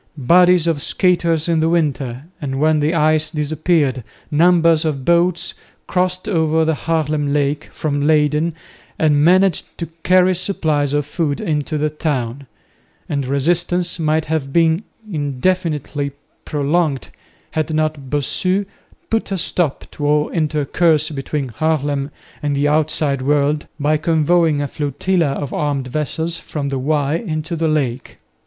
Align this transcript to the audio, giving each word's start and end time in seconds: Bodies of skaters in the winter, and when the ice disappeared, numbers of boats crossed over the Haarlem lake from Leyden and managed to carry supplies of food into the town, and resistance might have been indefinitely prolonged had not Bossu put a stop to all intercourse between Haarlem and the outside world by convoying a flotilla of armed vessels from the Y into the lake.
Bodies 0.17 0.65
of 0.65 0.81
skaters 0.81 1.47
in 1.47 1.59
the 1.59 1.69
winter, 1.69 2.23
and 2.41 2.59
when 2.59 2.79
the 2.79 2.95
ice 2.95 3.29
disappeared, 3.29 4.03
numbers 4.31 4.83
of 4.83 5.05
boats 5.05 5.53
crossed 5.85 6.27
over 6.27 6.65
the 6.65 6.73
Haarlem 6.73 7.31
lake 7.35 7.65
from 7.71 8.07
Leyden 8.07 8.55
and 8.97 9.23
managed 9.23 9.77
to 9.77 9.85
carry 10.01 10.33
supplies 10.33 10.93
of 10.93 11.05
food 11.05 11.39
into 11.39 11.77
the 11.77 11.91
town, 11.91 12.47
and 13.07 13.27
resistance 13.27 13.99
might 13.99 14.25
have 14.25 14.51
been 14.51 14.83
indefinitely 15.07 16.13
prolonged 16.45 17.09
had 17.51 17.71
not 17.71 18.09
Bossu 18.09 18.65
put 19.11 19.31
a 19.31 19.37
stop 19.37 19.85
to 19.91 20.07
all 20.07 20.29
intercourse 20.29 21.11
between 21.11 21.49
Haarlem 21.49 22.09
and 22.41 22.55
the 22.55 22.67
outside 22.67 23.21
world 23.21 23.67
by 23.79 23.97
convoying 23.97 24.63
a 24.63 24.67
flotilla 24.67 25.33
of 25.33 25.53
armed 25.53 25.89
vessels 25.89 26.39
from 26.39 26.69
the 26.69 26.79
Y 26.79 27.17
into 27.17 27.55
the 27.55 27.67
lake. 27.67 28.17